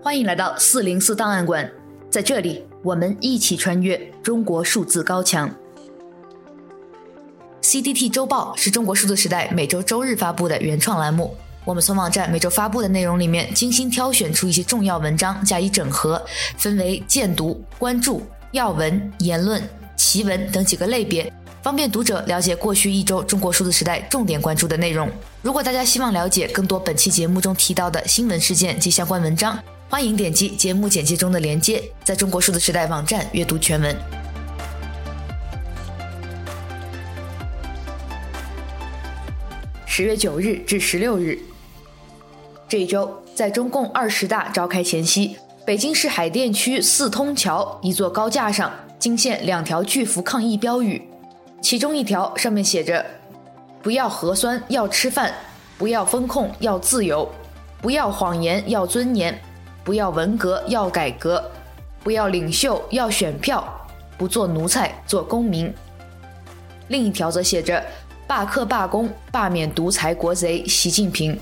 [0.00, 1.70] 欢迎来到四零四档案馆，
[2.08, 5.50] 在这里，我们一起穿越中国数字高墙。
[7.68, 11.36] CDT 周报是中国数字时代每周周日发布的原创栏目。
[11.66, 16.24] 我们从网站每周发布的内容里面精心挑选出一些重要文章加以整合，
[16.56, 18.22] 分为荐读、关注、
[18.52, 19.62] 要闻、言论、
[19.98, 21.30] 奇闻等几个类别，
[21.62, 25.06] 方便读者了解过去一周中国数字时代重点关注的内容。
[25.42, 34.17] 如果大家希望了解更多本期节目中提到的新闻事件及相关文章，欢迎点击节目简介中的链接，在中国数字时代网站阅读全文。
[39.98, 41.36] 十月九日至十六日。
[42.68, 51.02] 这一周，在中共二十大召开前夕，北京市海淀区四通桥一座高架上惊现两条巨幅抗议标语，
[51.60, 53.04] 其中一条上面写着
[53.82, 55.32] ：“不要核酸，要吃饭；
[55.76, 57.28] 不要封控，要自由；
[57.82, 59.34] 不要谎言，要尊严；
[59.82, 61.42] 不要文革，要改革；
[62.04, 63.64] 不要领袖，要选票；
[64.16, 65.74] 不做奴才，做公民。”
[66.86, 67.84] 另一条则写着
[68.28, 71.36] ：“罢课罢工，罢免独裁国贼习近平。”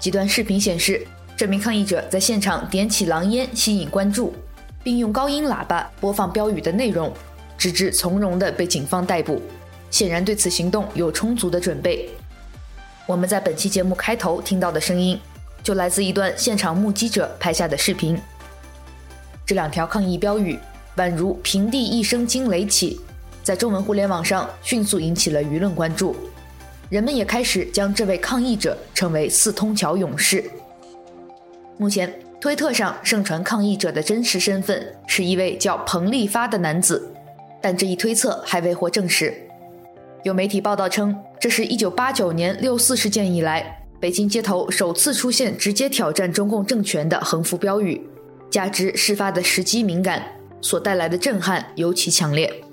[0.00, 4.34] 几段视频显示，这名抗议者在现场点起狼烟，吸引关注，
[4.82, 7.12] 并用高音喇叭播放标语的内容，
[7.58, 9.42] 直至从容地被警方逮捕。
[9.90, 12.08] 显然对此行动有充足的准备。
[13.06, 15.20] 我们在本期节目开头听到的声音，
[15.62, 18.18] 就来自一段现场目击者拍下的视频。
[19.44, 20.58] 这两条抗议标语
[20.96, 22.98] 宛如平地一声惊雷起，
[23.44, 26.16] 在中文互联网上迅速引起了舆论关注。
[26.88, 30.42] 人们也开始将这位抗议者称为“四通桥勇士”。
[31.76, 37.06] 目前，推特上盛传抗议者的真实身份是一位叫彭立发的男子，
[37.60, 39.34] 但这一推测还未获证实。
[40.22, 48.00] 有媒体报道称，这是一九八九年六四事件以来，北京街头首次出现直接挑战中共政权的横幅标语，
[48.50, 50.22] 加之事发的时机敏感，
[50.62, 52.63] 所带来的震撼尤其强烈。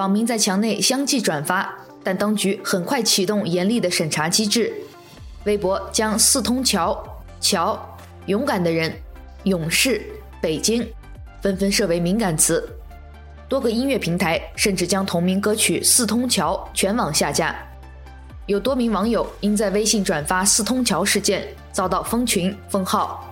[0.00, 1.70] 网民在墙内相继转发。
[2.02, 4.72] 但当局很快启动严厉的审查机制，
[5.44, 6.98] 微博将“四通桥”、
[7.38, 7.78] “桥”、
[8.24, 8.90] “勇敢的人”、
[9.44, 10.00] “勇士”、
[10.40, 10.90] “北京”
[11.42, 12.66] 纷纷设为敏感词，
[13.50, 17.54] 多个音乐平台甚至将同名歌曲“四通桥”全网下架。
[18.46, 23.30] 有多名网友因在微信转发“四通桥”事件遭到封群封号，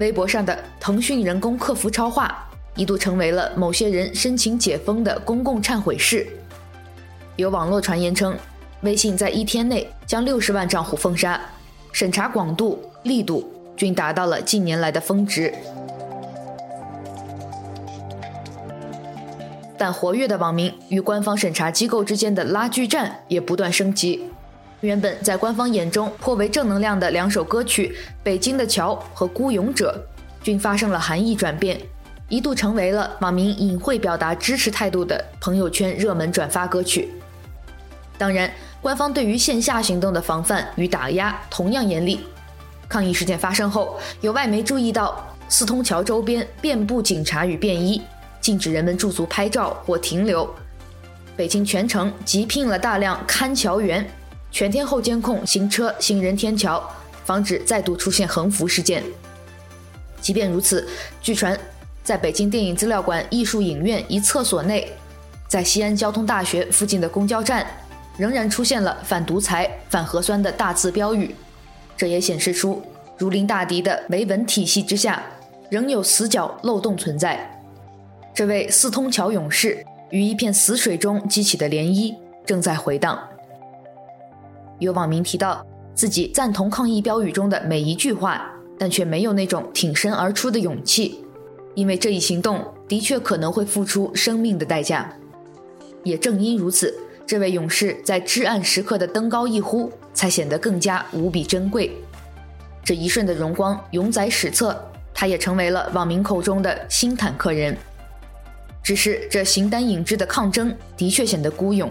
[0.00, 6.26] 微博上的腾讯人工客服超话一度成为了某些人申请解封的公共忏悔室。
[7.36, 8.36] 有网络传言称，
[8.82, 11.40] 微信在一天内将六十万账户封杀，
[11.92, 15.52] 审查广度、力度均达到了近年来的峰值。
[19.76, 24.22] 但活跃的网民与官方审查机构之间的拉锯战也不断升级。
[24.80, 27.88] 原本在官方眼中颇为正能量的两首歌曲
[28.22, 30.04] 《北京的桥》和《孤勇者》，
[30.44, 31.80] 均发生了含义转变，
[32.32, 37.10] 一度成为了网民隐晦表达支持态度的朋友圈热门转发歌曲。
[38.16, 38.50] 当然，
[38.80, 42.20] 官方对于线下行动的防范与打压同样严厉。
[42.88, 48.00] 抗议事件发生后，有外媒注意到四通桥周边遍布警察与便衣，
[48.40, 50.48] 禁止人们驻足拍照或停留。
[51.36, 54.10] 北京全城急聘了大量看桥员，
[54.50, 56.82] 全天候监控行车行人天桥，
[57.26, 59.04] 防止再度出现横幅事件。
[60.22, 60.88] 即便如此，
[61.20, 61.58] 据传，
[62.02, 64.90] 在北京电影资料馆艺术影院一厕所内，
[65.48, 67.66] 在西安交通大学附近的公交站。
[68.18, 71.34] 仍然出现了反独裁、反核酸的大字标语，
[71.96, 72.82] 这也显示出
[73.16, 75.22] 如临大敌的维稳体系之下，
[75.70, 77.58] 仍有死角漏洞存在。
[78.34, 82.14] 这位四通桥勇士于一片死水中激起的涟漪
[82.44, 83.18] 正在回荡。
[84.78, 88.46] 有网民提到自己赞同抗议标语中的每一句话，
[88.78, 91.21] 但却没有那种挺身而出的勇气，
[91.74, 95.12] 因为这一行动的确可能会付出生命的代价。
[96.04, 96.94] 也正因如此。
[97.24, 101.90] 这位勇士在至暗时刻的登高一呼，才显得更加无比珍贵。
[102.84, 104.78] 这一瞬的荣光永载史册，
[105.14, 107.74] 他也成为了网民口中的新坦克人。
[108.82, 111.90] 只是这形单影只的抗争的确显得孤勇。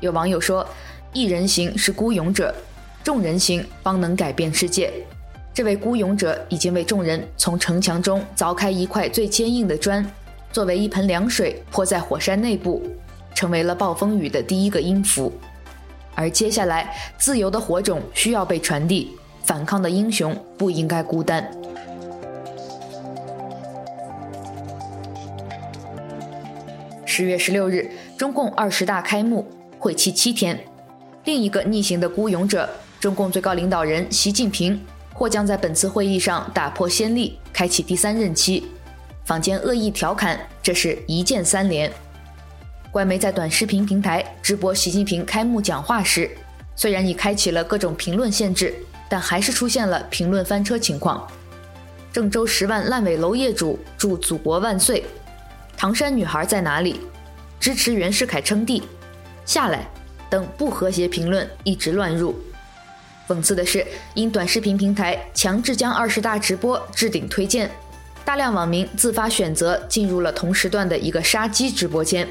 [0.00, 0.66] 有网友说
[1.14, 2.54] ：“一人行是孤勇者，
[3.02, 4.92] 众人行方能改变世界。”
[5.52, 10.04] 这位孤勇者已经为众人从城墙中凿开一块最坚硬的砖，
[10.52, 12.82] 作为一盆凉水泼在火山内部。
[13.32, 15.32] 成为了暴风雨的第一个音符，
[16.14, 19.12] 而接下来，自由的火种需要被传递，
[19.44, 21.50] 反抗的英雄不应该孤单。
[27.06, 29.46] 十月十六日，中共二十大开幕，
[29.78, 30.58] 会期七天。
[31.24, 32.68] 另一个逆行的孤勇者，
[32.98, 34.78] 中共最高领导人习近平，
[35.20, 38.66] 或将在本次会议上打破先例，开启第三任期。
[39.26, 41.92] 坊间恶意调侃，这是一键三连。
[42.90, 46.30] 官媒在短视频平台直播习近平开幕讲话时，
[46.74, 48.74] 虽然已开启了各种评论限制，
[49.10, 51.30] 但还是出现了评论翻车情况。
[52.10, 55.04] 郑州十万烂尾楼业主祝祖国万岁。
[55.76, 56.98] 唐山女孩在哪里？
[57.60, 58.84] 支持袁世凯称帝，
[59.44, 59.86] 下来
[60.30, 62.34] 等不和谐评论一直乱入。
[63.30, 67.70] 讽刺的是，因短视频平台强制将二十大直播置顶推荐，
[68.24, 72.26] 大量网民自发选择进入了同时段的一个杀鸡直播间，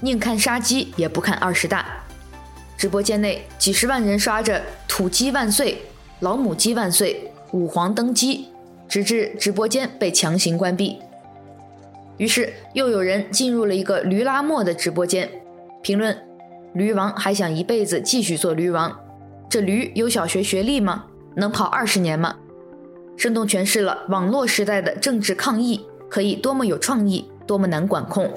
[0.00, 1.86] 宁看杀鸡也不看二十大。
[2.76, 5.80] 直播间内几十万人刷着“土鸡万岁
[6.20, 8.48] ”“老母鸡万岁”“五皇登基”，
[8.86, 10.98] 直至直播间被强行关闭。
[12.18, 15.30] 于是又有人进入了一个驴拉磨的直播间，
[15.82, 16.14] 评论
[16.74, 19.00] ：“驴王还想一辈子继续做驴王？
[19.54, 21.04] 这驴有小学学历吗？
[21.36, 22.34] 能跑二十年吗？”
[23.16, 28.28] 生动诠释了网络时代的政治抗议可以多么有创意，多么难管控。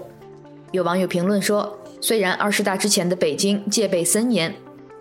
[0.71, 4.53] 有网友评论说：“虽然二十大之前的北京戒备森严，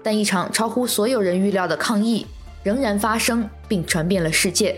[0.03, 2.27] 但一场超乎所有人预料的抗议
[2.63, 4.75] 仍然发生并传遍了世界。”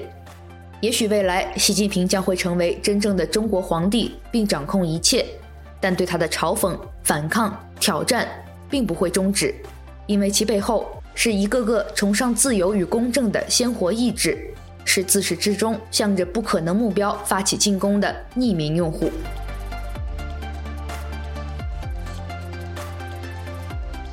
[0.83, 5.25] 也许未来习近平将会成为真正的中国皇帝，并掌控一切，
[5.81, 8.27] 但对他的嘲讽、反抗、挑战
[8.69, 9.55] 并不会终止，
[10.09, 14.39] 因为其背后是一个个崇尚自由与公正的鲜活意志，
[14.85, 19.11] 是自始至终向着不可能目标发起进攻的匿名用户。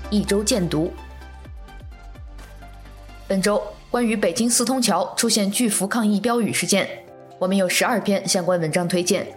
[0.09, 0.91] 一周见读，
[3.27, 3.61] 本周。
[3.91, 6.89] 关于北京四通桥出现巨幅抗议标语事件，
[7.37, 9.27] 我们有十二篇相关文章推荐。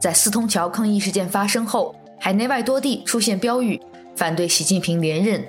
[0.00, 3.78] 在四通桥抗议事件发生后，海内外多地出现标语
[4.16, 5.44] 反对习近平连任。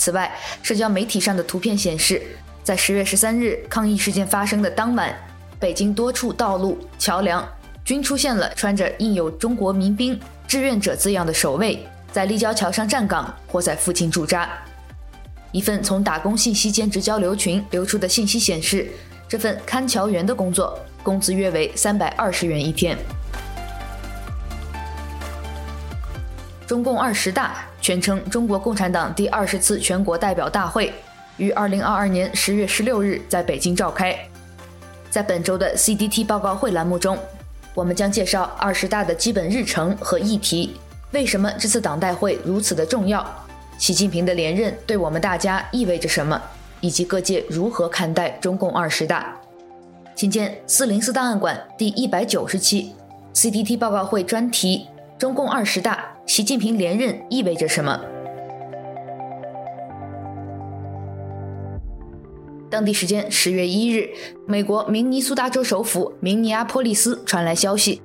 [0.00, 2.22] 此外，社交媒体上的图片显示，
[2.64, 5.14] 在十月十三日抗议事件发生的当晚，
[5.58, 7.46] 北京多处道路、桥梁
[7.84, 10.18] 均出现了穿着印有“中国民兵
[10.48, 14.48] 志愿者”字样的守卫，在立交桥上站岗或在附近驻扎。
[15.52, 18.90] 一份从打工信息兼职交流群流出的信息显示，
[19.28, 22.96] 这份看桥员的工作工资约为三百二十元一天。
[26.66, 30.92] 中共二十大，全称中国共产党第二十次全国代表大会，
[31.38, 34.16] 于二零二二年十月十六日在北京召开。
[35.10, 37.18] 在本周的 CDT 报告会栏目中，
[37.74, 40.76] 我们将介绍二十大的基本日程和议题，
[41.10, 43.26] 为什么这次党代会如此的重要。
[43.76, 46.40] 习近平的连任对我们大家意味着什么，
[46.80, 49.34] 以及各界如何看待中共二十大？
[50.14, 52.94] 请见四零四档案馆第一百九十期
[53.34, 54.86] CDT 报告会专题：
[55.18, 58.00] 中共二十大，习近平连任意味着什么？
[62.70, 64.08] 当地时间十月一日，
[64.46, 68.00] 美国明尼苏达州首府明尼阿波利斯传来消息。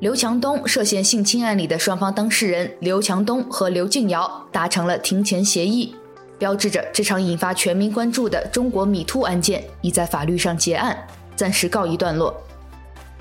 [0.00, 5.94] 刘强东涉嫌性侵案里的双方当事人刘强东和刘静瑶达成了庭前协议，
[6.38, 10.94] 标志着这场引发全民关注的中国米兔案件已在法律上结案，
[11.34, 12.38] 暂时告一段落。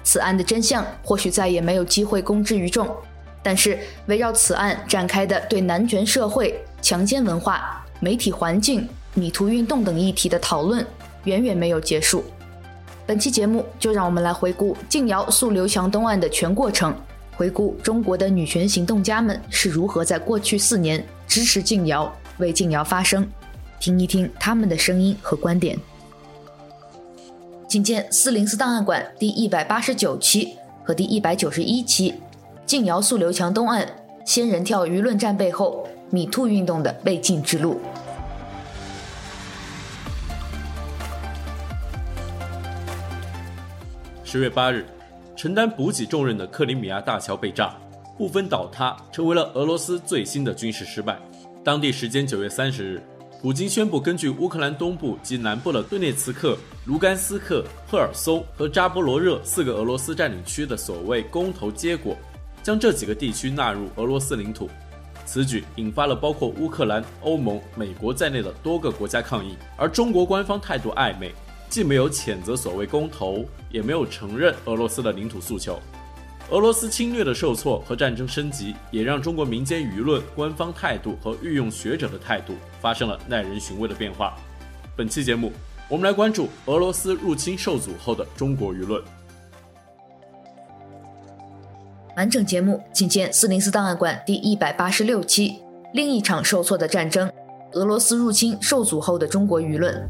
[0.03, 2.85] 此案的真相或许再也没有机会公之于众，
[3.41, 10.85] 但是围绕此案展开的对男权社会、强奸文化、媒体环境、米图运动等议题的讨论，
[11.23, 12.23] 远远没有结束。
[13.05, 16.95] 本期节目就让我们来回顾静瑶诉刘强东案的全过程，
[17.35, 23.27] 回顾中国的女权行动家们是如何在过去四年支持静瑶、为静瑶发声，
[23.79, 25.77] 听一听他们的声音和观点。
[27.67, 32.13] 请见四零四档案馆第一百八十九期和第一百九十一期，
[32.69, 33.83] 静瑶诉刘强东岸，
[34.23, 37.81] 仙人跳舆论战背后，米兔运动的未尽之路。
[44.23, 44.85] 十月八日，
[45.35, 47.75] 承担补给重任的克里米亚大桥被炸，
[48.15, 51.17] 部分倒塌，成为了俄罗斯最新的军事失败。
[51.63, 53.01] 当地时间九月三十日，
[53.41, 62.15] 普京宣布根据乌克兰东部及南部的顿涅茨克、卢甘斯克、赫尔松和扎波罗热四个俄罗斯占领区的所谓公投结果，
[62.63, 64.69] 将这几个地区纳入俄罗斯领土。
[65.25, 71.33] 此举引发了包括乌克兰、欧盟、美国在内的多个国家抗议，而中国官方态度暧昧。
[71.69, 75.79] 既没有谴责所谓公投，也没有承认俄罗斯的领土诉求。
[76.49, 84.35] 俄罗斯侵略的受挫和战争升级，也让中国民间舆论、官方态度和御用学者的态度发生了耐人寻味的变化。
[84.95, 85.53] 本期节目，
[85.87, 88.99] 我们来关注俄罗斯入侵受阻后的中国舆论。
[92.19, 95.55] 完整节目，请见四零四档案馆第一百八十六期。
[95.93, 97.31] 另一场受挫的战争，
[97.71, 100.05] 俄罗斯入侵受阻后的中国舆论。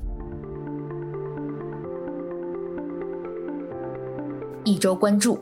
[4.64, 5.38] 一周关注。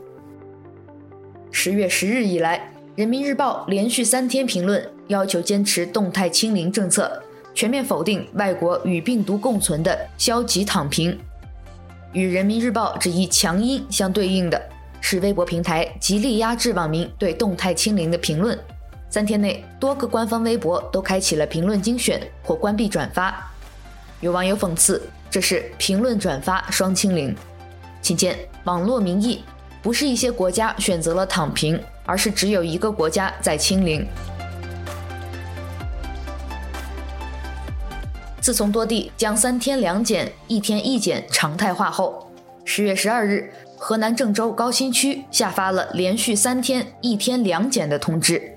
[1.50, 2.58] 十月十日以来，
[2.96, 7.10] 《人民日报》连续三天评论，要求坚持动态清零政策，
[7.54, 11.18] 全面否定外国与病毒共存的消极躺平。
[12.12, 14.62] 与《人民日报》这一强音相对应的
[15.10, 18.58] 是，微博平台极力压制网民对动态清零的评论。
[19.08, 23.50] 三天内，多个官方微博都开启了评论精选或关闭转发。
[24.20, 25.00] 有网友讽刺
[25.30, 27.34] ：“这是评论转发双清零。”
[28.02, 29.42] 请见网络民意，
[29.80, 34.06] 不是一些国家选择了躺平，而是只有一个国家在清零。
[38.42, 42.30] 自从多地将三天两检、一天一检常态化后，
[42.66, 43.50] 十月十二日，
[43.80, 48.52] 河南郑州高新区下发了连续三天一天两检的通知。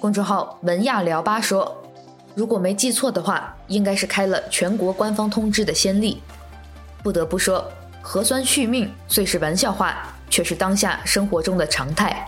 [0.00, 1.80] 公众号文亚聊吧说，
[2.34, 6.20] 如果没记错的话，应该是开了全国官方通知的先例。
[7.04, 7.70] 不得不说，
[8.02, 12.26] 核酸续命虽是玩笑话，却是当下生活中的常态。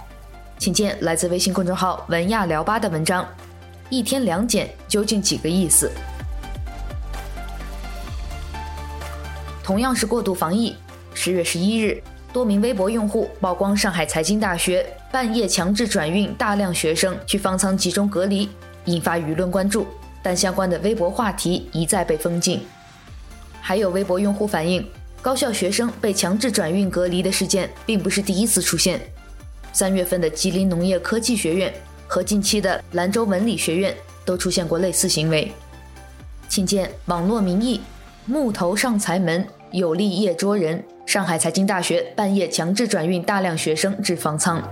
[0.56, 3.26] 请见来自微信公众号文亚聊吧的文章：
[3.88, 5.90] 一天两检究竟几个意思？
[9.64, 10.76] 同样是过度防疫，
[11.12, 14.86] 十月十一日，多名微博用户曝光上海财经大学。
[15.12, 18.48] 半夜强制转运大量学生去方舱集中隔离，
[18.84, 19.84] 引发舆论关注，
[20.22, 22.64] 但相关的微博话题一再被封禁。
[23.60, 24.88] 还有微博用户反映，
[25.20, 29.00] 高校学生被强制转运隔离的事件并不是第一次出现。
[29.72, 31.74] 三月份的吉林农业科技学院
[32.06, 33.92] 和近期的兰州文理学院
[34.24, 35.50] 都出现过类似行为。
[36.48, 37.80] 请见网络民意：
[38.26, 40.80] 木头上财门，有力夜捉人。
[41.10, 44.62] 上海财经大学半夜强制转运大量学生至方舱。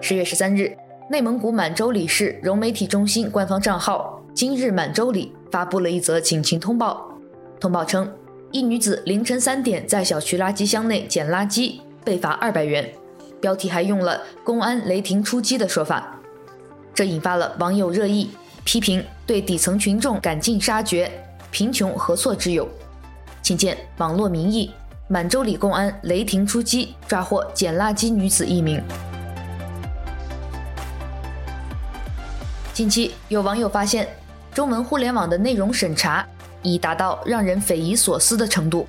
[0.00, 0.76] 十月十三日，
[1.08, 7.08] 内蒙古满洲里市融媒体中心官方账号“今日满洲里”发布了一则警情通报。
[7.60, 8.12] 通报称，
[8.50, 12.92] 一女子凌晨三点在小区垃圾箱内捡垃圾，被罚二百元。
[13.40, 16.18] 标题还用了“公安雷霆出击”的说法，
[16.92, 18.30] 这引发了网友热议，
[18.64, 21.08] 批评对底层群众赶尽杀绝，
[21.52, 22.66] 贫穷何错之有？
[23.42, 24.72] 请见网络民意：
[25.06, 28.82] 满洲里公安雷霆出击，抓获捡垃圾女子一名。
[32.72, 34.08] 近期有网友发现，
[34.54, 36.26] 中文互联网的内容审查
[36.62, 38.88] 已达到让人匪夷所思的程度，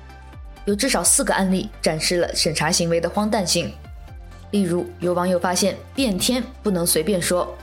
[0.64, 3.70] 有至少四个案例展示了审查行为的荒诞性。
[4.52, 7.54] 例如，有网友发现“变天”不能随便说，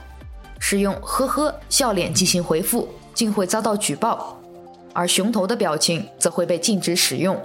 [0.60, 4.38] 使用“呵呵”笑脸进行回复，竟会遭到举报，
[4.92, 7.40] 而“熊头”的表情则会被禁止使用。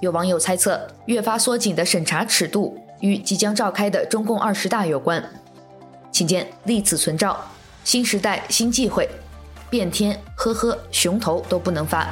[0.00, 5.22] 有网友猜测，越发缩紧的审查尺度与即将召开的中共二十大有关。
[6.12, 7.38] 请见历此存照。
[7.84, 9.08] 新时代新忌讳，
[9.70, 12.08] 变天呵呵，熊头都不能发。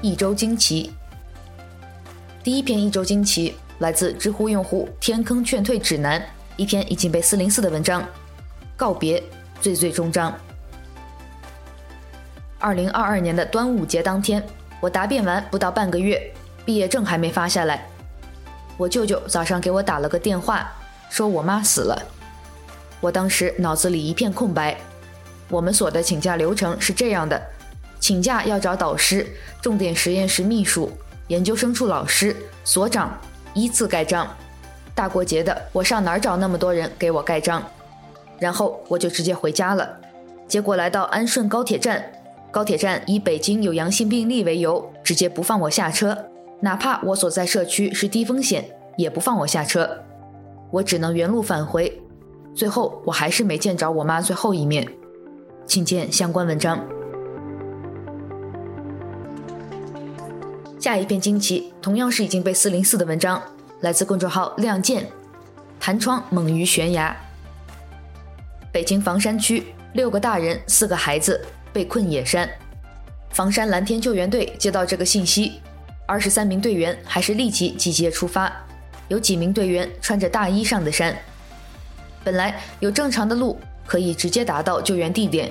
[0.00, 0.92] 一周惊奇，
[2.42, 6.22] 第一篇一周惊奇来自知乎用户天坑劝退指南，
[6.56, 8.04] 一篇已经被四零四的文章。
[8.76, 9.22] 告别
[9.60, 10.32] 最最终章。
[12.58, 14.42] 二零二二年的端午节当天，
[14.80, 16.20] 我答辩完不到半个月，
[16.64, 17.86] 毕业证还没发下来，
[18.76, 20.70] 我舅舅早上给我打了个电话。
[21.10, 22.02] 说我妈死了，
[23.00, 24.76] 我当时脑子里一片空白。
[25.48, 27.40] 我们所的请假流程是这样的：
[27.98, 29.26] 请假要找导师、
[29.62, 30.92] 重点实验室秘书、
[31.28, 33.18] 研究生处老师、所长
[33.54, 34.28] 依次盖章。
[34.94, 37.62] 大过节的，我上哪儿找那么多人给我盖章？
[38.38, 39.98] 然后我就直接回家了。
[40.46, 42.12] 结果来到安顺高铁站，
[42.50, 46.16] 高铁站以北京有阳性病例为由，直接不放我下车，
[46.60, 48.64] 哪怕我所在社区是低风险，
[48.96, 50.04] 也不放我下车。
[50.70, 52.00] 我只能原路返回，
[52.54, 54.86] 最后我还是没见着我妈最后一面，
[55.66, 56.78] 请见相关文章。
[60.78, 63.42] 下一篇惊奇同样是已经被四零四的文章，
[63.80, 65.06] 来自公众号“亮剑”，
[65.78, 67.14] 弹窗猛于悬崖。
[68.70, 72.48] 北京房山区六个大人四个孩子被困野山，
[73.30, 75.60] 房山蓝天救援队接到这个信息，
[76.06, 78.52] 二十三名队员还是立即集结出发。
[79.08, 81.16] 有几名队员穿着大衣上的山，
[82.22, 85.50] 本来有正常的路可以直接达到救援地点，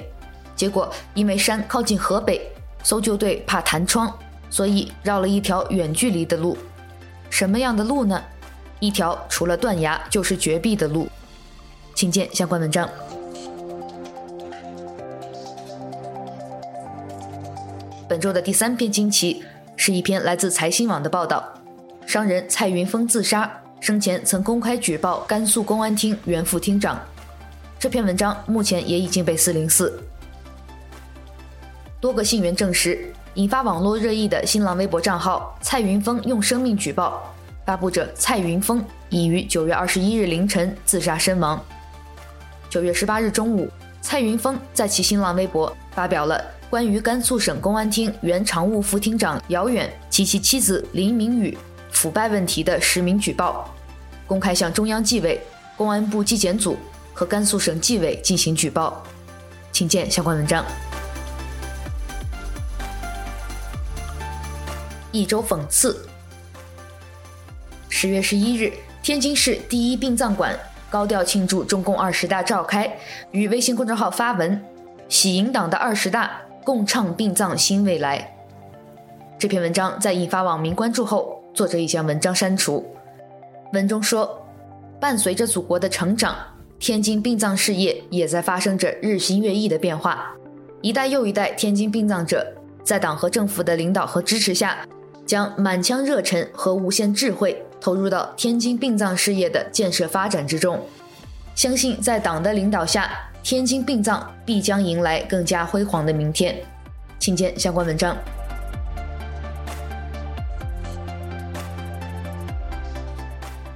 [0.55, 2.51] 结果因为山靠近河北，
[2.83, 4.15] 搜救队怕弹窗，
[4.51, 6.55] 所以绕了一条远距离的路。
[7.31, 8.23] 什么样的路呢？
[8.79, 11.09] 一条除了断崖就是绝壁的路。
[11.95, 12.87] 请见相关文章。
[18.07, 19.43] 本周的第三篇惊奇
[19.75, 21.43] 是一篇来自财新网的报道：
[22.05, 26.97] 商人蔡云峰自杀，生前曾公开举报甘肃公安厅原副厅长。
[27.77, 30.01] 这篇文章目前也已经被四零四。
[31.99, 37.21] 多个信源证实，引发网络热议的新浪微博账号“蔡云峰用生命举报”
[37.65, 41.61] 发布者蔡云峰已于九月二十一日凌晨自杀身亡。
[42.69, 43.69] 九月十八日中午，
[44.01, 51.57] 蔡云峰在其新浪微博发表了关于甘肃省公安厅原常务副厅长姚远及其妻子林明宇
[51.91, 53.73] 腐败问题的实名举报，
[54.27, 55.41] 公开向中央纪委、
[55.77, 56.77] 公安部纪检组
[57.13, 59.01] 和甘肃省纪委进行举报。
[59.71, 60.65] 请见相关文章。
[65.11, 66.05] 一周讽刺。
[67.87, 70.53] 十月十一日，天津市第一殡葬馆
[70.89, 72.91] 高调庆祝中共二十大召开，
[73.31, 74.61] 与微信公众号发文
[75.07, 78.29] ：“喜迎党的二十大，共创殡葬新未来。”
[79.39, 82.85] 这篇文章在引发网民关注后，作者已将文章删除。
[83.71, 84.45] 文中说
[84.99, 86.35] ：“伴随着祖国的成长，
[86.77, 90.35] 天津殡葬事业也在发生着日新月异的变化。
[90.81, 92.45] 一代又一代天津殡葬者，
[92.83, 94.85] 在党和政府的领导和支持下。”
[95.25, 100.79] 将满腔热忱和无限智慧投入到天津殡葬事业的建设发展之中，
[101.53, 103.11] 相信在党的领导下，
[103.49, 106.53] 天津殡葬必将迎来更加辉煌的明天。
[107.17, 108.13] 请见相关文章。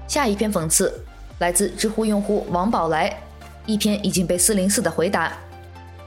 [0.09, 0.93] 下一篇讽刺
[1.39, 3.17] 来自知乎用户王宝来，
[3.65, 5.31] 一篇已经被四零四的回答。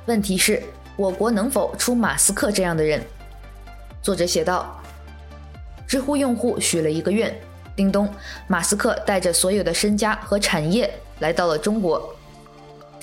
[0.04, 0.62] 问题是：
[0.94, 3.00] 我国能否出马斯克这样的人？
[4.02, 4.78] 作者写道。
[5.86, 7.34] 知乎用户许了一个愿：
[7.74, 8.06] 叮咚，
[8.46, 12.13] 马斯克带着所有的身家和产业来到了中国。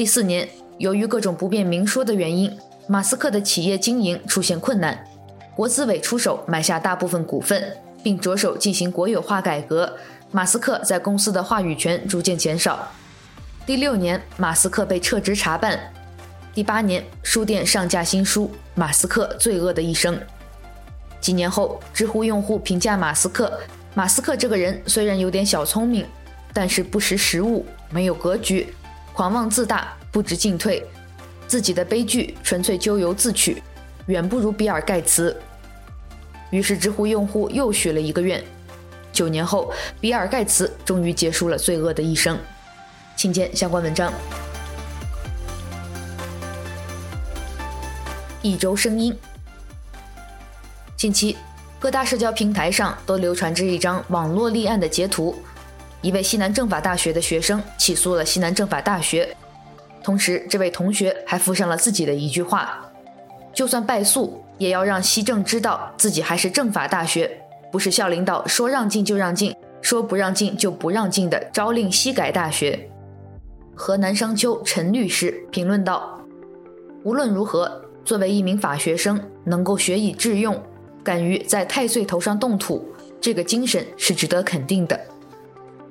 [0.02, 2.52] 第四年，由于各种不便明说的原因，
[2.88, 5.06] 马斯克的企业经营出现困难，
[5.56, 9.96] 国资委出手买下大部分股份，并着手进行国有化改革。
[10.32, 12.92] 马斯克在公司的话语权逐渐减少。
[13.64, 15.80] 第六年，马斯克被撤职查办。
[16.52, 20.16] 第八年，书店上架新书《马斯克罪恶的一生》。
[21.20, 23.54] 几年后，知乎用户评价马斯克：
[23.94, 26.04] 马斯克这个人虽然有点小聪明，
[26.52, 28.74] 但是不识时务，没有格局，
[29.14, 30.86] 狂妄自大，不知进退，
[31.48, 33.62] 自己的悲剧纯粹咎由自取，
[34.08, 35.36] 远不如比尔盖茨。
[36.50, 38.44] 于是，知乎用户又许了一个愿：
[39.14, 42.38] 九年后，比尔盖茨终于结束了罪恶的一生。
[43.16, 44.12] 请见相关文章。
[48.42, 49.16] 一周声音。
[50.98, 51.38] 近期，
[51.80, 55.36] 各大社交平台上都流传着一张网络立案的截图，
[56.02, 59.36] 一位西南政法大学的学生起诉了西南政法大学，
[60.04, 62.92] 同时这位同学还附上了自己的一句话
[63.54, 67.40] ：“就算败诉，也要让西政知道自己还是政法大学，
[67.72, 72.90] 不是校领导说让进就让进，说不让进就不让进的朝令夕改大学。”
[73.76, 76.20] 河南商丘陈律师评论道
[77.04, 80.60] ：“无论如何，作为一名法学生，能够学以致用。”
[81.04, 82.88] 敢于在太岁头上动土，
[83.20, 85.00] 这个精神是值得肯定的。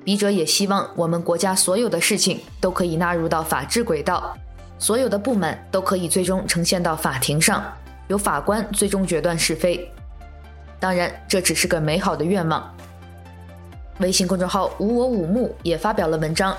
[0.03, 4.35] 笔者也希望我们国家所有的事情都可以纳入到法治轨道，
[4.79, 7.63] 所有的不满都可以最终呈现到法庭上，
[8.07, 9.91] 由法官最终决断是非。
[10.79, 12.75] 当然，这只是个美好的愿望。
[13.99, 16.57] 微信公众号“无我五木”也发表了文章，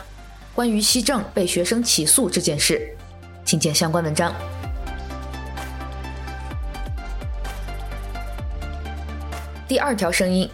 [0.55, 2.97] 关于西政被学生起诉这件事，
[3.45, 4.33] 请见相关文章。
[9.67, 10.49] 第二条声音，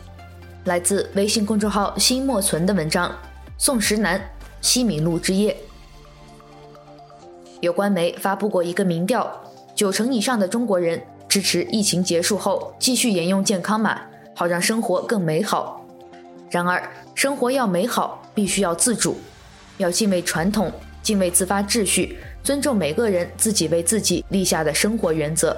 [0.68, 3.10] 来自微信公众号“新莫存”的文章。
[3.56, 4.20] 宋时南，
[4.60, 5.56] 西米露之夜。
[7.60, 9.42] 有官媒发布过一个民调，
[9.74, 13.98] 九成以上的中国人支持疫情结束后继续沿用健康码，
[14.36, 15.82] 好让生活更美好。
[16.50, 19.16] 然而，生活要美好，必须要自主，
[19.78, 20.70] 要敬畏传统，
[21.02, 25.56] 敬畏自发秩序，尊重每个人自己为自己立下的生活原则。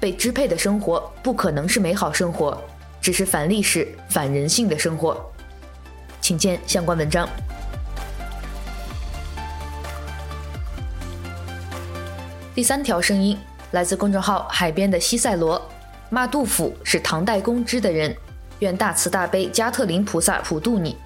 [0.00, 2.58] 被支配的生活不可能是美好生活，
[3.04, 5.30] 只是反历史、反人性的生活。
[6.22, 7.28] 请见相关文章。
[12.54, 13.38] 第三条声音
[13.72, 15.60] 来自公众号“海边的西塞罗”，
[16.08, 18.16] 骂杜甫是唐代公知的人，
[18.60, 20.96] 愿大慈大悲加特林菩萨普渡你。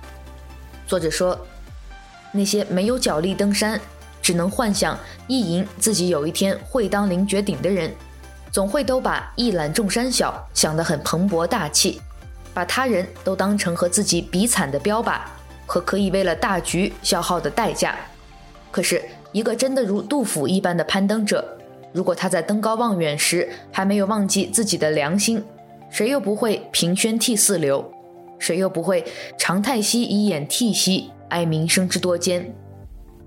[0.86, 1.36] 作者说，
[2.30, 3.80] 那些没有脚力登山，
[4.22, 7.92] 只能幻想意淫自己有一天会当凌绝顶的人。
[8.50, 12.00] 总会都把一览众山小想得很蓬勃大气，
[12.54, 15.18] 把他人都当成和自己比惨的标靶
[15.66, 17.94] 和可以为了大局消耗的代价。
[18.70, 21.44] 可是，一个真的如杜甫一般的攀登者，
[21.92, 25.44] 如果他在登高望远时还没有忘记自己的良心，
[25.90, 27.92] 谁又不会凭轩涕泗流？
[28.38, 29.04] 谁又不会
[29.36, 32.54] 长叹息以掩涕兮，哀民生之多艰？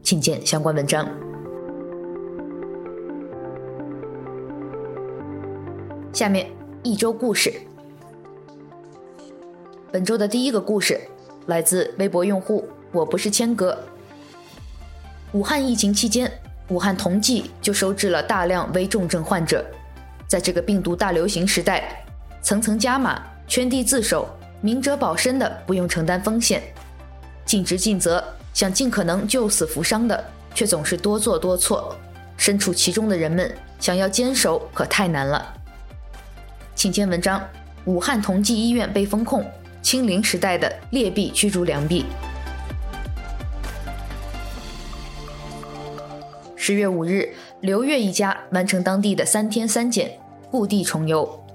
[0.02, 1.31] 请见相关文章。
[6.14, 6.46] 下面
[6.84, 7.54] 一周故事。
[9.92, 11.00] 本周的第一个故事
[11.46, 13.78] 来自微博用户“我不是谦哥”。
[15.32, 16.30] 武汉疫情期间，
[16.68, 19.66] 武汉同济就收治了大量危重症患者。
[20.28, 22.06] 在这个病毒大流行时代，
[22.42, 24.28] 层层加码，圈地自守，
[24.60, 26.62] 明哲保身的不用承担风险，
[27.46, 28.22] 尽职尽责，
[28.54, 30.22] 想尽可能救死扶伤的
[30.54, 31.96] 却总是多做多错。
[32.36, 35.54] 身处其中的人们想要坚守可太难了。
[36.82, 37.40] 请见文章：
[37.86, 39.46] 武汉同济医院被封控，
[39.84, 42.04] 清零时代的劣币驱逐良币。
[46.56, 50.18] 十月五日，刘月一家完成当地的三天三检，
[50.50, 51.46] 故地重游。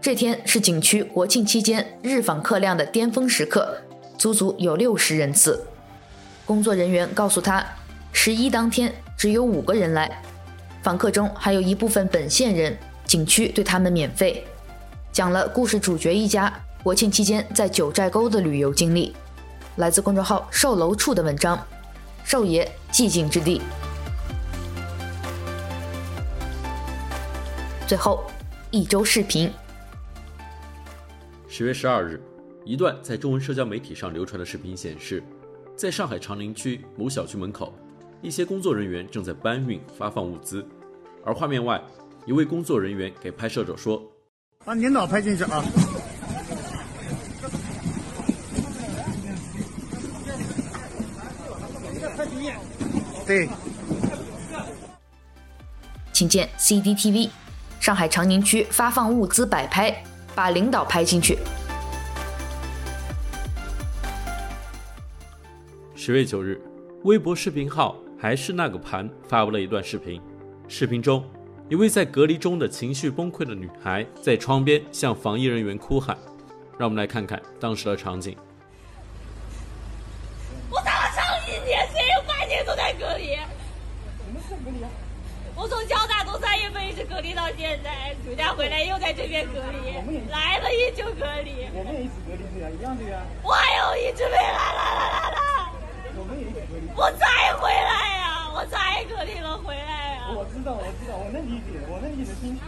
[0.00, 3.80] 这天是景区国庆期间日访客量的巅峰时刻，
[4.18, 5.64] 足足有六十人次。
[6.44, 7.64] 工作人员告诉他，
[8.12, 10.10] 十一当天只有五个人来，
[10.82, 14.44] 访客中还有一部分本县人，景区对他们免费。
[15.16, 16.52] 讲了故事主角一家
[16.82, 19.16] 国庆期间在九寨沟的旅游经历。
[19.76, 21.58] 来自公众号“售楼处”的文章，
[22.22, 23.62] 寿爷寂静之地。
[27.88, 28.24] 最后，
[28.70, 29.50] 一周视频。
[31.48, 32.20] 十月十二日，
[32.62, 35.22] 一段在中文社交媒体上流传的视频显示，
[35.74, 37.72] 在上海长宁区某小区门口，
[38.20, 40.62] 一些工作人员正在搬运、发放物资，
[41.24, 41.82] 而画面外，
[42.26, 44.02] 一位工作人员给拍摄者说
[44.66, 45.64] ：“把领导拍进去啊！”
[53.24, 53.48] 对，
[56.12, 57.30] 请见 CCTV。
[57.78, 60.02] 上海长宁区发放物资摆拍，
[60.34, 61.38] 把领导拍进去。
[65.94, 66.60] 十月九日，
[67.04, 70.20] 微博视频号还是那个盘发布了一段视频。
[70.66, 71.24] 视频中，
[71.68, 76.16] 一位在隔离中的情绪崩溃的女孩在窗边向防疫人员哭喊。
[76.78, 78.36] 让我们来看看当时的场景。
[80.70, 83.34] 我打了上一年，谁有半年都在隔离？
[83.34, 83.42] 什
[84.32, 84.88] 么是隔离啊？
[85.56, 89.90] 我从交大从三月份一直隔离到现在，暑假回来又在这边隔离，
[90.30, 91.66] 来了依旧隔离。
[91.74, 93.22] 我们也一直隔离对呀，一样的呀。
[93.42, 95.38] 我还有一直没来，来来来来。
[96.14, 96.86] 我们也一直隔离。
[96.94, 100.15] 我才回来呀，我才隔离了回来呀。
[100.34, 102.60] 我知道，我知道，我能理解，我能理解心情。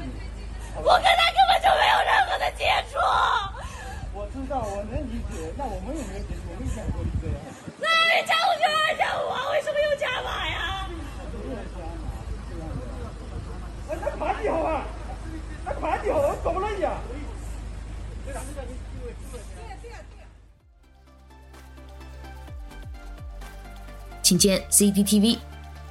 [0.78, 2.94] 我跟他根本就没有任何的接触。
[4.14, 7.38] 我知道，我能理解，那我们也没有接触，我们一直隔离对呀。
[7.80, 9.50] 那你加五就二加五啊？
[9.50, 10.86] 为什么又加码呀？
[13.90, 14.84] 那快递好啊！
[15.64, 16.92] 那快递好，怎么了呀？
[24.22, 25.38] 请见 CCTV，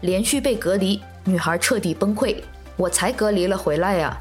[0.02, 2.42] 连续被隔离，女孩彻底崩溃。
[2.78, 4.18] 我才隔离了回来呀。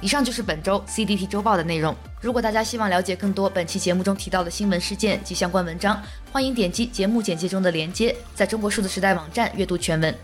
[0.00, 1.94] 以上就是本周 CDT 周报的内容。
[2.22, 6.00] 如果大家希望了解更多本期节目中提到的新闻事件及相关文章，
[6.32, 10.14] 欢迎点击节目简介中的链接，在中国数字时代网站阅读全文。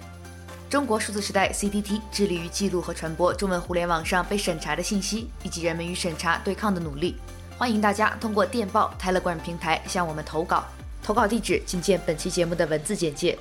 [0.71, 7.17] 中国数字时代 CDT 致力于记录和传播中文互联网上被审查的信息，以及人们与审查对抗的努力。
[7.61, 10.64] 欢迎大家通过电报 Telegram 平台向我们投稿，
[11.03, 13.38] 投稿地址请见本期节目的文字简介。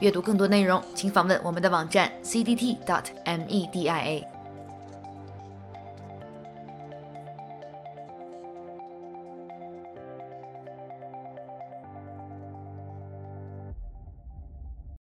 [0.00, 2.74] 阅读更多内容，请访问我们的网站 cdt.media。